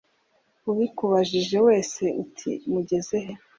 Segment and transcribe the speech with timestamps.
[0.71, 3.33] ubikubajije wese ati mugeze he